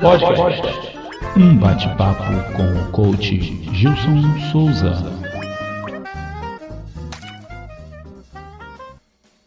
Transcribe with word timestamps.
Podcast. 0.00 0.62
Um 1.36 1.56
bate-papo 1.58 2.22
com 2.56 2.62
o 2.62 2.92
coach 2.92 3.36
Gilson 3.74 4.22
Souza. 4.52 4.94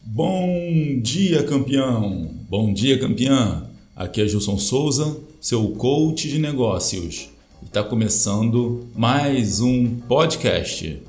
Bom 0.02 1.00
dia, 1.02 1.44
campeão! 1.44 2.32
Bom 2.50 2.74
dia, 2.74 3.00
campeã! 3.00 3.66
Aqui 3.96 4.22
é 4.22 4.28
Gilson 4.28 4.58
Souza, 4.58 5.18
seu 5.40 5.70
coach 5.70 6.28
de 6.28 6.40
negócios. 6.40 7.30
Está 7.64 7.82
começando 7.82 8.90
mais 8.94 9.62
um 9.62 10.02
podcast. 10.02 11.02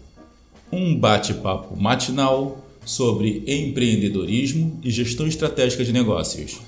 Um 0.71 0.97
bate-papo 0.97 1.77
matinal 1.77 2.64
sobre 2.85 3.43
empreendedorismo 3.47 4.79
e 4.83 4.91
gestão 4.91 5.27
estratégica 5.27 5.85
de 5.85 5.93
negócios. 5.93 6.61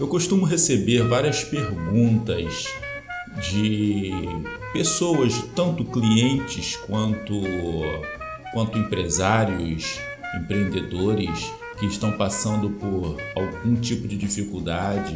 Eu 0.00 0.08
costumo 0.08 0.44
receber 0.44 1.06
várias 1.06 1.44
perguntas 1.44 2.66
de 3.50 4.10
pessoas, 4.72 5.32
tanto 5.54 5.84
clientes 5.84 6.76
quanto, 6.76 7.40
quanto 8.52 8.78
empresários, 8.78 10.00
empreendedores 10.34 11.52
que 11.78 11.86
estão 11.86 12.12
passando 12.12 12.70
por 12.70 13.16
algum 13.34 13.74
tipo 13.76 14.06
de 14.06 14.16
dificuldade, 14.16 15.14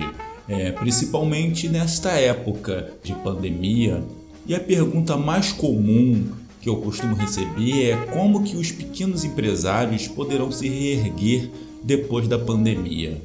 é, 0.48 0.72
principalmente 0.72 1.68
nesta 1.68 2.10
época 2.12 2.92
de 3.02 3.12
pandemia. 3.14 4.02
E 4.46 4.54
a 4.54 4.60
pergunta 4.60 5.16
mais 5.16 5.52
comum 5.52 6.24
que 6.60 6.68
eu 6.68 6.76
costumo 6.76 7.14
receber 7.14 7.90
é 7.90 7.96
como 8.06 8.42
que 8.42 8.56
os 8.56 8.72
pequenos 8.72 9.24
empresários 9.24 10.08
poderão 10.08 10.50
se 10.50 10.68
reerguer 10.68 11.50
depois 11.82 12.26
da 12.26 12.38
pandemia. 12.38 13.20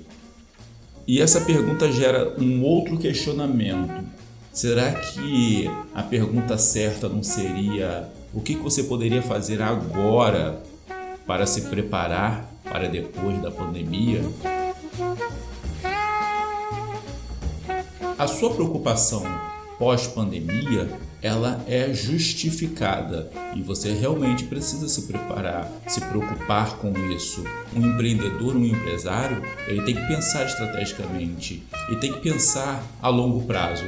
E 1.07 1.19
essa 1.19 1.41
pergunta 1.41 1.91
gera 1.91 2.35
um 2.39 2.63
outro 2.63 2.97
questionamento. 2.97 4.03
Será 4.53 4.93
que 4.93 5.69
a 5.93 6.03
pergunta 6.03 6.57
certa 6.57 7.09
não 7.09 7.23
seria 7.23 8.07
o 8.33 8.41
que 8.41 8.55
você 8.55 8.83
poderia 8.83 9.21
fazer 9.21 9.61
agora 9.61 10.61
para 11.25 11.45
se 11.45 11.61
preparar 11.61 12.51
para 12.63 12.87
depois 12.87 13.41
da 13.41 13.51
pandemia? 13.51 14.21
A 18.17 18.27
sua 18.27 18.53
preocupação 18.53 19.23
pós-pandemia, 19.81 20.91
ela 21.23 21.65
é 21.67 21.91
justificada 21.91 23.31
e 23.55 23.63
você 23.63 23.91
realmente 23.93 24.43
precisa 24.43 24.87
se 24.87 25.07
preparar, 25.07 25.67
se 25.87 25.99
preocupar 26.01 26.77
com 26.77 26.93
isso. 27.11 27.43
Um 27.75 27.87
empreendedor, 27.87 28.55
um 28.55 28.63
empresário, 28.63 29.41
ele 29.67 29.81
tem 29.81 29.95
que 29.95 30.07
pensar 30.07 30.45
estrategicamente 30.45 31.63
e 31.89 31.95
tem 31.95 32.13
que 32.13 32.19
pensar 32.19 32.83
a 33.01 33.09
longo 33.09 33.41
prazo. 33.47 33.85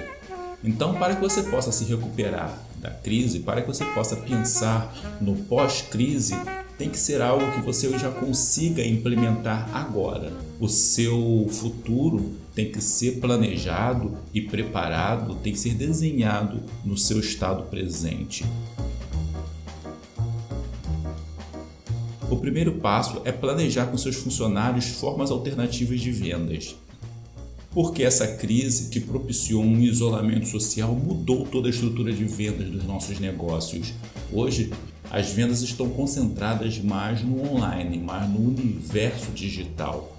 Então, 0.63 0.95
para 0.95 1.13
que 1.13 1.21
você 1.21 1.43
possa 1.43 1.71
se 1.71 1.83
recuperar 1.83 2.57
da 2.77 2.89
crise, 2.89 3.41
para 3.41 3.61
que 3.61 3.67
você 3.67 3.85
possa 3.85 4.15
pensar 4.15 4.91
no 5.21 5.35
pós-crise, 5.35 6.35
tem 6.83 6.89
que 6.89 6.99
ser 6.99 7.21
algo 7.21 7.49
que 7.53 7.61
você 7.61 7.97
já 7.97 8.11
consiga 8.11 8.85
implementar 8.85 9.73
agora. 9.73 10.33
O 10.59 10.67
seu 10.67 11.47
futuro 11.49 12.33
tem 12.53 12.69
que 12.69 12.81
ser 12.81 13.21
planejado 13.21 14.17
e 14.33 14.41
preparado, 14.41 15.35
tem 15.35 15.53
que 15.53 15.59
ser 15.59 15.75
desenhado 15.75 16.59
no 16.83 16.97
seu 16.97 17.21
estado 17.21 17.63
presente. 17.69 18.43
O 22.29 22.35
primeiro 22.35 22.73
passo 22.73 23.21
é 23.23 23.31
planejar 23.31 23.85
com 23.85 23.97
seus 23.97 24.17
funcionários 24.17 24.87
formas 24.87 25.31
alternativas 25.31 26.01
de 26.01 26.11
vendas 26.11 26.75
porque 27.71 28.03
essa 28.03 28.27
crise 28.27 28.89
que 28.89 28.99
propiciou 28.99 29.63
um 29.63 29.79
isolamento 29.79 30.47
social 30.47 30.93
mudou 30.93 31.43
toda 31.43 31.67
a 31.67 31.71
estrutura 31.71 32.13
de 32.13 32.23
vendas 32.23 32.69
dos 32.69 32.83
nossos 32.83 33.19
negócios. 33.19 33.93
Hoje, 34.31 34.71
as 35.13 35.31
vendas 35.31 35.61
estão 35.61 35.87
concentradas 35.89 36.79
mais 36.79 37.21
no 37.21 37.47
online, 37.53 37.99
mais 37.99 38.27
no 38.27 38.39
universo 38.39 39.29
digital. 39.29 40.11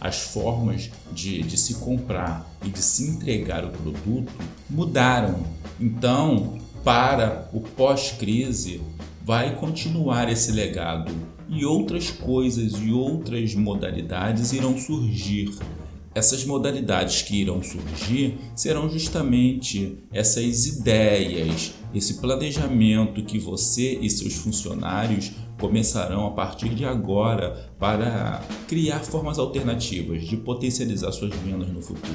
As 0.00 0.20
formas 0.20 0.92
de, 1.10 1.42
de 1.42 1.56
se 1.58 1.74
comprar 1.74 2.48
e 2.64 2.68
de 2.68 2.80
se 2.80 3.10
entregar 3.10 3.64
o 3.64 3.70
produto 3.70 4.32
mudaram. 4.70 5.42
Então, 5.80 6.56
para 6.84 7.50
o 7.52 7.60
pós-crise, 7.60 8.80
vai 9.24 9.56
continuar 9.56 10.30
esse 10.30 10.52
legado 10.52 11.12
e 11.48 11.64
outras 11.64 12.12
coisas 12.12 12.74
e 12.74 12.92
outras 12.92 13.56
modalidades 13.56 14.52
irão 14.52 14.78
surgir 14.78 15.52
essas 16.14 16.44
modalidades 16.44 17.22
que 17.22 17.40
irão 17.40 17.62
surgir 17.62 18.38
serão 18.54 18.88
justamente 18.88 19.98
essas 20.12 20.66
ideias, 20.66 21.72
esse 21.94 22.14
planejamento 22.14 23.24
que 23.24 23.38
você 23.38 23.98
e 24.00 24.10
seus 24.10 24.34
funcionários 24.34 25.32
começarão 25.62 26.26
a 26.26 26.30
partir 26.32 26.70
de 26.70 26.84
agora 26.84 27.70
para 27.78 28.42
criar 28.66 28.98
formas 28.98 29.38
alternativas 29.38 30.24
de 30.24 30.36
potencializar 30.36 31.12
suas 31.12 31.32
vendas 31.36 31.68
no 31.68 31.80
futuro, 31.80 32.12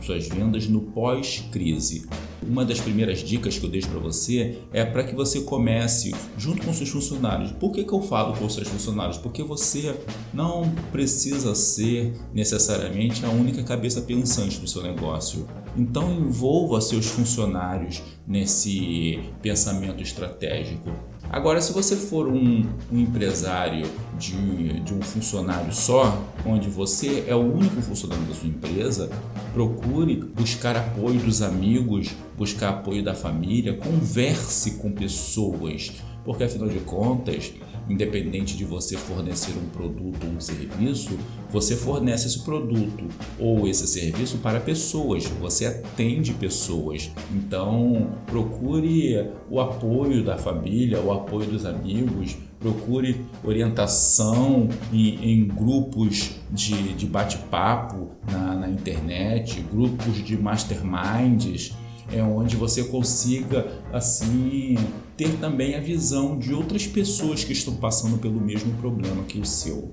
suas 0.00 0.28
vendas 0.28 0.68
no 0.68 0.80
pós-crise. 0.80 2.06
Uma 2.40 2.64
das 2.64 2.78
primeiras 2.78 3.24
dicas 3.24 3.58
que 3.58 3.66
eu 3.66 3.70
deixo 3.70 3.88
para 3.88 3.98
você 3.98 4.58
é 4.72 4.84
para 4.84 5.02
que 5.02 5.16
você 5.16 5.40
comece 5.40 6.14
junto 6.38 6.64
com 6.64 6.72
seus 6.72 6.88
funcionários. 6.90 7.50
Por 7.50 7.72
que, 7.72 7.82
que 7.82 7.92
eu 7.92 8.00
falo 8.02 8.36
com 8.36 8.48
seus 8.48 8.68
funcionários? 8.68 9.18
Porque 9.18 9.42
você 9.42 9.98
não 10.32 10.70
precisa 10.92 11.56
ser 11.56 12.12
necessariamente 12.32 13.26
a 13.26 13.30
única 13.30 13.64
cabeça 13.64 14.00
pensante 14.00 14.60
do 14.60 14.68
seu 14.68 14.82
negócio. 14.82 15.48
Então 15.76 16.12
envolva 16.12 16.80
seus 16.80 17.06
funcionários 17.06 18.00
nesse 18.26 19.18
pensamento 19.42 20.02
estratégico. 20.02 20.90
Agora, 21.30 21.60
se 21.60 21.72
você 21.72 21.96
for 21.96 22.28
um, 22.28 22.64
um 22.90 22.98
empresário 22.98 23.86
de, 24.18 24.80
de, 24.80 24.94
um 24.94 25.02
funcionário 25.02 25.72
só, 25.72 26.22
onde 26.44 26.68
você 26.68 27.24
é 27.26 27.34
o 27.34 27.40
único 27.40 27.82
funcionário 27.82 28.24
da 28.24 28.34
sua 28.34 28.48
empresa, 28.48 29.10
procure 29.52 30.16
buscar 30.16 30.76
apoio 30.76 31.18
dos 31.20 31.42
amigos, 31.42 32.10
buscar 32.38 32.70
apoio 32.70 33.02
da 33.02 33.14
família, 33.14 33.74
converse 33.74 34.72
com 34.72 34.92
pessoas, 34.92 35.92
porque 36.24 36.44
afinal 36.44 36.68
de 36.68 36.78
contas, 36.80 37.52
independente 37.88 38.56
de 38.56 38.64
você 38.64 38.96
fornecer 38.96 39.52
um 39.52 39.68
produto 39.68 40.26
ou 40.26 40.32
um 40.32 40.40
serviço, 40.40 41.18
você 41.50 41.76
fornece 41.76 42.26
esse 42.26 42.40
produto 42.40 43.04
ou 43.38 43.68
esse 43.68 43.86
serviço 43.86 44.38
para 44.38 44.60
pessoas, 44.60 45.24
você 45.24 45.66
atende 45.66 46.32
pessoas. 46.34 47.10
Então, 47.32 48.10
procure 48.26 49.30
o 49.50 49.60
apoio 49.60 50.24
da 50.24 50.36
família, 50.36 51.00
o 51.00 51.12
apoio 51.12 51.46
dos 51.46 51.64
amigos, 51.64 52.36
procure 52.58 53.20
orientação 53.44 54.68
em, 54.92 55.32
em 55.32 55.46
grupos 55.46 56.32
de, 56.50 56.94
de 56.94 57.06
bate-papo 57.06 58.10
na, 58.30 58.54
na 58.54 58.68
internet, 58.68 59.60
grupos 59.70 60.24
de 60.24 60.36
masterminds 60.36 61.74
é 62.12 62.22
onde 62.22 62.56
você 62.56 62.84
consiga 62.84 63.66
assim 63.92 64.76
ter 65.16 65.38
também 65.38 65.74
a 65.74 65.80
visão 65.80 66.38
de 66.38 66.52
outras 66.52 66.86
pessoas 66.86 67.42
que 67.42 67.52
estão 67.52 67.74
passando 67.76 68.18
pelo 68.18 68.40
mesmo 68.40 68.72
problema 68.74 69.24
que 69.24 69.38
o 69.38 69.44
seu. 69.44 69.92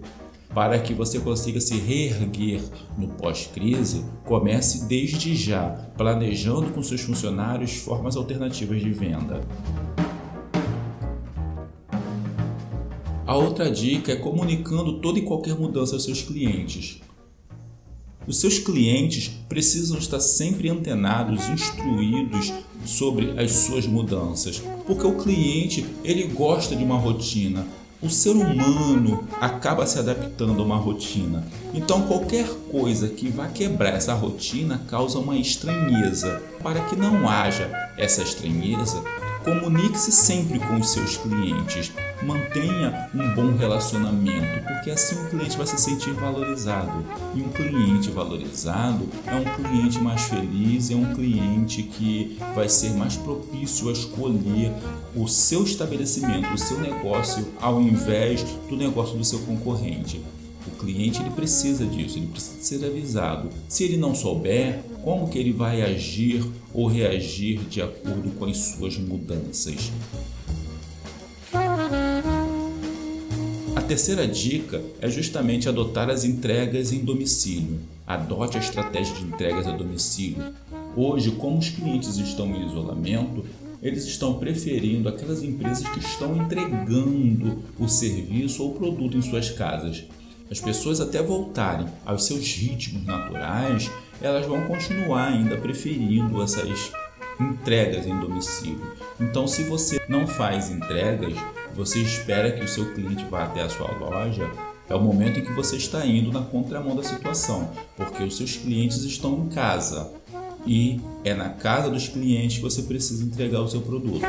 Para 0.54 0.78
que 0.78 0.94
você 0.94 1.20
consiga 1.20 1.60
se 1.60 1.76
reerguer 1.76 2.62
no 2.96 3.08
pós-crise, 3.08 4.06
comece 4.24 4.86
desde 4.86 5.36
já, 5.36 5.70
planejando 5.98 6.70
com 6.72 6.84
seus 6.84 7.02
funcionários 7.02 7.78
formas 7.78 8.16
alternativas 8.16 8.80
de 8.80 8.92
venda. 8.92 9.42
A 13.26 13.36
outra 13.36 13.72
dica 13.72 14.12
é 14.12 14.16
comunicando 14.16 15.00
toda 15.00 15.18
e 15.18 15.24
qualquer 15.24 15.58
mudança 15.58 15.96
aos 15.96 16.04
seus 16.04 16.22
clientes. 16.22 17.02
Os 18.26 18.40
seus 18.40 18.58
clientes 18.58 19.32
precisam 19.50 19.98
estar 19.98 20.20
sempre 20.20 20.70
antenados, 20.70 21.48
instruídos 21.50 22.54
sobre 22.86 23.40
as 23.40 23.52
suas 23.52 23.86
mudanças, 23.86 24.62
porque 24.86 25.06
o 25.06 25.18
cliente 25.18 25.86
ele 26.04 26.28
gosta 26.28 26.76
de 26.76 26.84
uma 26.84 26.98
rotina. 26.98 27.66
O 28.02 28.10
ser 28.10 28.32
humano 28.32 29.26
acaba 29.40 29.86
se 29.86 29.98
adaptando 29.98 30.62
a 30.62 30.66
uma 30.66 30.76
rotina. 30.76 31.46
Então 31.74 32.02
qualquer 32.02 32.48
coisa 32.70 33.08
que 33.08 33.30
vá 33.30 33.48
quebrar 33.48 33.94
essa 33.94 34.14
rotina 34.14 34.82
causa 34.90 35.20
uma 35.20 35.38
estranheza. 35.38 36.42
Para 36.62 36.82
que 36.82 36.98
não 36.98 37.30
haja 37.30 37.72
essa 37.98 38.22
estranheza, 38.22 39.02
Comunique-se 39.44 40.12
sempre 40.12 40.58
com 40.58 40.80
os 40.80 40.92
seus 40.92 41.18
clientes, 41.18 41.92
mantenha 42.22 43.10
um 43.14 43.36
bom 43.36 43.56
relacionamento, 43.58 44.64
porque 44.66 44.90
assim 44.90 45.16
o 45.16 45.30
cliente 45.30 45.58
vai 45.58 45.68
se 45.68 45.78
sentir 45.78 46.14
valorizado. 46.14 47.06
E 47.36 47.42
um 47.42 47.50
cliente 47.50 48.10
valorizado 48.10 49.08
é 49.26 49.36
um 49.36 49.44
cliente 49.44 50.00
mais 50.00 50.22
feliz, 50.24 50.90
é 50.92 50.96
um 50.96 51.14
cliente 51.14 51.84
que 51.84 52.38
vai 52.56 52.70
ser 52.70 52.92
mais 52.92 53.18
propício 53.18 53.90
a 53.90 53.92
escolher 53.92 54.72
o 55.14 55.28
seu 55.28 55.64
estabelecimento, 55.64 56.54
o 56.54 56.58
seu 56.58 56.80
negócio, 56.80 57.46
ao 57.60 57.82
invés 57.82 58.44
do 58.70 58.78
negócio 58.78 59.18
do 59.18 59.26
seu 59.26 59.40
concorrente. 59.40 60.24
O 60.66 60.72
cliente 60.72 61.22
ele 61.22 61.30
precisa 61.32 61.86
disso, 61.86 62.18
ele 62.18 62.28
precisa 62.28 62.64
ser 62.64 62.86
avisado. 62.86 63.50
Se 63.68 63.84
ele 63.84 63.98
não 63.98 64.16
souber, 64.16 64.80
como 65.04 65.28
que 65.28 65.38
ele 65.38 65.52
vai 65.52 65.82
agir 65.82 66.44
ou 66.74 66.88
reagir 66.88 67.60
de 67.70 67.82
acordo 67.82 68.32
com 68.32 68.46
as 68.46 68.58
suas 68.58 68.98
mudanças? 68.98 69.92
A 73.76 73.82
terceira 73.82 74.26
dica 74.26 74.82
é 75.02 75.10
justamente 75.10 75.68
adotar 75.68 76.10
as 76.10 76.24
entregas 76.24 76.94
em 76.94 77.00
domicílio. 77.00 77.80
Adote 78.08 78.58
a 78.58 78.62
estratégia 78.62 79.14
de 79.16 79.24
entregas 79.24 79.68
a 79.68 79.72
domicílio. 79.72 80.54
Hoje, 80.96 81.32
como 81.32 81.58
os 81.58 81.70
clientes 81.70 82.18
estão 82.18 82.48
em 82.56 82.66
isolamento, 82.68 83.44
eles 83.82 84.06
estão 84.06 84.36
preferindo 84.36 85.10
aquelas 85.10 85.44
empresas 85.44 85.86
que 85.90 86.00
estão 86.00 86.38
entregando 86.38 87.62
o 87.78 87.88
serviço 87.90 88.64
ou 88.64 88.74
produto 88.74 89.18
em 89.18 89.22
suas 89.22 89.50
casas 89.50 90.06
as 90.54 90.62
pessoas 90.62 91.02
até 91.02 91.20
voltarem 91.20 91.88
aos 92.06 92.28
seus 92.28 92.54
ritmos 92.54 93.04
naturais, 93.08 93.90
elas 94.22 94.46
vão 94.46 94.62
continuar 94.68 95.30
ainda 95.30 95.58
preferindo 95.58 96.44
essas 96.44 96.92
entregas 97.40 98.06
em 98.06 98.20
domicílio. 98.20 98.94
Então, 99.20 99.48
se 99.48 99.64
você 99.64 100.00
não 100.08 100.28
faz 100.28 100.70
entregas, 100.70 101.34
você 101.76 102.02
espera 102.02 102.52
que 102.52 102.64
o 102.64 102.68
seu 102.68 102.94
cliente 102.94 103.26
vá 103.26 103.46
até 103.46 103.64
a 103.64 103.70
sua 103.70 103.92
loja, 103.98 104.48
é 104.88 104.94
o 104.94 105.02
momento 105.02 105.40
em 105.40 105.44
que 105.44 105.54
você 105.54 105.76
está 105.76 106.06
indo 106.06 106.32
na 106.32 106.44
contramão 106.44 106.96
da 106.96 107.02
situação, 107.02 107.72
porque 107.98 108.22
os 108.22 108.38
seus 108.38 108.56
clientes 108.56 109.04
estão 109.06 109.34
em 109.46 109.50
casa 109.50 110.12
e 110.68 111.02
é 111.24 111.34
na 111.34 111.50
casa 111.50 111.90
dos 111.90 112.08
clientes 112.08 112.58
que 112.58 112.64
você 112.64 112.84
precisa 112.84 113.24
entregar 113.24 113.62
o 113.62 113.68
seu 113.68 113.82
produto. 113.82 114.22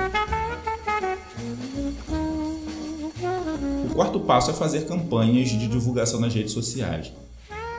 Quarto 3.95 4.19
passo 4.19 4.51
é 4.51 4.55
fazer 4.55 4.87
campanhas 4.87 5.49
de 5.51 5.69
divulgação 5.69 6.19
nas 6.19 6.35
redes 6.35 6.53
sociais. 6.53 7.13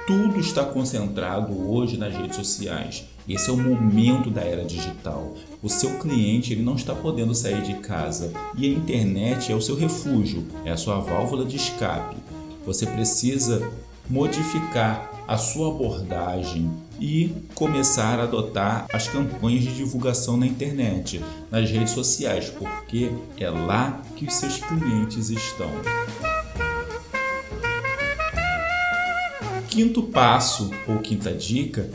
Tudo 0.07 0.39
está 0.39 0.63
concentrado 0.63 1.69
hoje 1.69 1.97
nas 1.97 2.15
redes 2.15 2.37
sociais. 2.37 3.05
Esse 3.27 3.49
é 3.49 3.53
o 3.53 3.57
momento 3.57 4.29
da 4.29 4.41
era 4.41 4.63
digital. 4.63 5.33
O 5.61 5.67
seu 5.67 5.99
cliente 5.99 6.53
ele 6.53 6.63
não 6.63 6.75
está 6.75 6.95
podendo 6.95 7.35
sair 7.35 7.61
de 7.63 7.73
casa 7.75 8.31
e 8.55 8.65
a 8.65 8.69
internet 8.69 9.51
é 9.51 9.55
o 9.55 9.61
seu 9.61 9.75
refúgio, 9.75 10.45
é 10.63 10.71
a 10.71 10.77
sua 10.77 10.99
válvula 10.99 11.43
de 11.43 11.57
escape. 11.57 12.15
Você 12.65 12.85
precisa 12.85 13.69
modificar 14.09 15.11
a 15.27 15.37
sua 15.37 15.69
abordagem 15.69 16.71
e 16.99 17.33
começar 17.55 18.19
a 18.19 18.23
adotar 18.23 18.85
as 18.93 19.07
campanhas 19.07 19.63
de 19.63 19.75
divulgação 19.75 20.37
na 20.37 20.45
internet, 20.45 21.21
nas 21.51 21.69
redes 21.69 21.91
sociais, 21.91 22.49
porque 22.49 23.11
é 23.37 23.49
lá 23.49 24.01
que 24.15 24.25
os 24.25 24.33
seus 24.35 24.57
clientes 24.57 25.29
estão. 25.29 25.69
Quinto 29.69 30.03
passo 30.03 30.71
ou 30.87 30.99
quinta 30.99 31.33
dica 31.33 31.89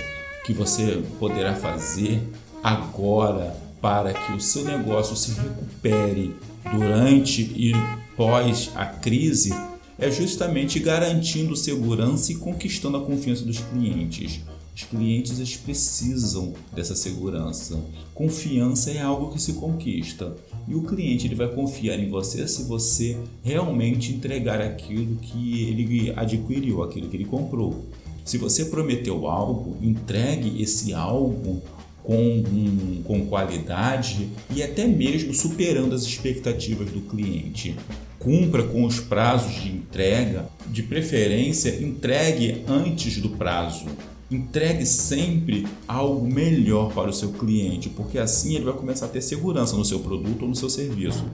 que 0.45 0.53
você 0.53 1.03
poderá 1.19 1.55
fazer 1.55 2.23
agora 2.63 3.57
para 3.81 4.13
que 4.13 4.33
o 4.33 4.41
seu 4.41 4.65
negócio 4.65 5.17
se 5.17 5.33
recupere 5.33 6.35
durante 6.71 7.43
e 7.43 7.73
pós 8.17 8.71
a 8.75 8.85
crise 8.85 9.55
é 10.01 10.11
justamente 10.11 10.81
garantindo 10.81 11.55
segurança 11.55 12.33
e 12.33 12.37
conquistando 12.37 12.97
a 12.97 13.03
confiança 13.03 13.45
dos 13.45 13.59
clientes. 13.59 14.41
Os 14.75 14.85
clientes 14.85 15.39
eles 15.39 15.57
precisam 15.57 16.55
dessa 16.73 16.95
segurança. 16.95 17.79
Confiança 18.15 18.91
é 18.91 19.03
algo 19.03 19.31
que 19.31 19.41
se 19.41 19.53
conquista. 19.55 20.35
E 20.67 20.75
o 20.75 20.83
cliente 20.83 21.27
ele 21.27 21.35
vai 21.35 21.49
confiar 21.49 21.99
em 21.99 22.09
você 22.09 22.49
se 22.49 22.63
você 22.63 23.19
realmente 23.43 24.13
entregar 24.13 24.61
aquilo 24.61 25.17
que 25.17 25.65
ele 25.65 26.13
adquiriu, 26.17 26.83
aquilo 26.83 27.09
que 27.09 27.17
ele 27.17 27.27
comprou. 27.27 27.85
Se 28.25 28.39
você 28.39 28.65
prometeu 28.65 29.27
algo, 29.27 29.77
entregue 29.83 30.63
esse 30.63 30.95
algo 30.95 31.61
com, 32.03 33.03
com 33.05 33.27
qualidade 33.27 34.29
e 34.55 34.63
até 34.63 34.87
mesmo 34.87 35.35
superando 35.35 35.95
as 35.95 36.03
expectativas 36.03 36.91
do 36.91 37.01
cliente. 37.01 37.77
Cumpra 38.19 38.63
com 38.65 38.85
os 38.85 39.01
prazos 39.01 39.63
de 39.63 39.71
entrega, 39.71 40.47
de 40.67 40.83
preferência, 40.83 41.83
entregue 41.83 42.65
antes 42.69 43.19
do 43.19 43.31
prazo. 43.31 43.87
Entregue 44.31 44.87
sempre 44.87 45.67
algo 45.89 46.25
melhor 46.25 46.93
para 46.93 47.11
o 47.11 47.13
seu 47.13 47.33
cliente, 47.33 47.89
porque 47.89 48.19
assim 48.19 48.55
ele 48.55 48.65
vai 48.65 48.75
começar 48.75 49.07
a 49.07 49.09
ter 49.09 49.23
segurança 49.23 49.77
no 49.77 49.85
seu 49.85 50.01
produto 50.01 50.43
ou 50.43 50.49
no 50.49 50.55
seu 50.55 50.71
serviço. 50.71 51.25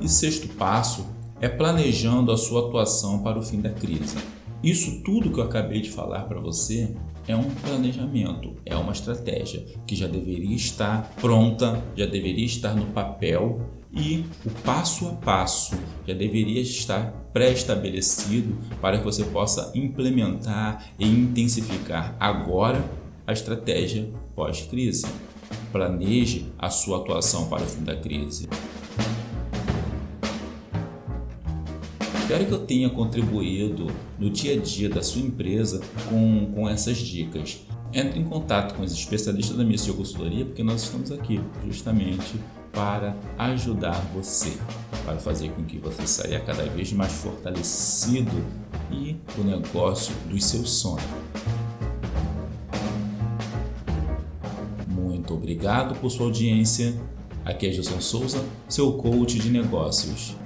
E 0.00 0.08
sexto 0.08 0.48
passo 0.48 1.04
é 1.40 1.48
planejando 1.48 2.32
a 2.32 2.36
sua 2.38 2.68
atuação 2.68 3.18
para 3.18 3.38
o 3.38 3.42
fim 3.42 3.60
da 3.60 3.70
crise. 3.70 4.16
Isso 4.62 5.02
tudo 5.02 5.30
que 5.30 5.38
eu 5.38 5.44
acabei 5.44 5.80
de 5.80 5.90
falar 5.90 6.24
para 6.24 6.38
você 6.38 6.94
é 7.26 7.34
um 7.34 7.48
planejamento, 7.50 8.56
é 8.66 8.76
uma 8.76 8.92
estratégia 8.92 9.64
que 9.86 9.96
já 9.96 10.06
deveria 10.06 10.54
estar 10.54 11.10
pronta, 11.20 11.82
já 11.96 12.04
deveria 12.04 12.44
estar 12.44 12.74
no 12.74 12.86
papel 12.86 13.60
e 13.92 14.24
o 14.44 14.50
passo 14.62 15.08
a 15.08 15.12
passo 15.12 15.76
já 16.06 16.14
deveria 16.14 16.60
estar 16.60 17.10
pré-estabelecido 17.32 18.58
para 18.80 18.98
que 18.98 19.04
você 19.04 19.24
possa 19.24 19.72
implementar 19.74 20.92
e 20.98 21.06
intensificar 21.06 22.14
agora 22.20 22.84
a 23.26 23.32
estratégia 23.32 24.10
pós-crise. 24.34 25.06
Planeje 25.72 26.52
a 26.58 26.68
sua 26.68 26.98
atuação 26.98 27.48
para 27.48 27.62
o 27.62 27.66
fim 27.66 27.82
da 27.82 27.96
crise. 27.96 28.48
Espero 32.30 32.46
que 32.46 32.52
eu 32.52 32.64
tenha 32.64 32.88
contribuído 32.88 33.88
no 34.16 34.30
dia 34.30 34.54
a 34.54 34.56
dia 34.56 34.88
da 34.88 35.02
sua 35.02 35.20
empresa 35.20 35.80
com, 36.08 36.52
com 36.54 36.68
essas 36.68 36.96
dicas. 36.96 37.66
Entre 37.92 38.20
em 38.20 38.24
contato 38.24 38.76
com 38.76 38.84
os 38.84 38.92
especialistas 38.92 39.56
da 39.56 39.64
Missão 39.64 39.96
Consultoria, 39.96 40.44
porque 40.44 40.62
nós 40.62 40.84
estamos 40.84 41.10
aqui 41.10 41.40
justamente 41.66 42.36
para 42.70 43.16
ajudar 43.36 44.00
você, 44.14 44.56
para 45.04 45.18
fazer 45.18 45.50
com 45.50 45.64
que 45.64 45.76
você 45.78 46.06
saia 46.06 46.38
cada 46.38 46.62
vez 46.66 46.92
mais 46.92 47.10
fortalecido 47.14 48.30
e 48.92 49.16
o 49.36 49.42
negócio 49.42 50.14
dos 50.28 50.44
seus 50.44 50.70
sonhos. 50.70 51.02
Muito 54.86 55.34
obrigado 55.34 55.98
por 55.98 56.08
sua 56.12 56.26
audiência. 56.26 56.94
Aqui 57.44 57.66
é 57.66 57.72
Gilson 57.72 58.00
Souza, 58.00 58.44
seu 58.68 58.92
coach 58.92 59.36
de 59.36 59.50
negócios. 59.50 60.38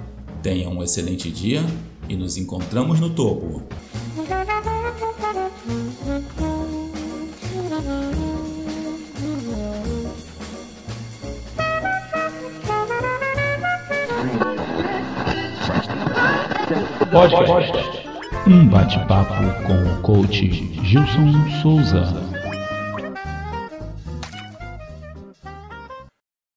Tenha 0.45 0.69
um 0.69 0.83
excelente 0.83 1.31
dia 1.31 1.65
e 2.07 2.15
nos 2.15 2.37
encontramos 2.37 2.99
no 2.99 3.09
topo. 3.09 3.63
Podcast. 17.11 18.07
Um 18.45 18.67
bate-papo 18.67 19.33
com 19.65 19.93
o 19.93 20.01
coach 20.03 20.47
Gilson 20.83 21.33
Souza. 21.63 22.34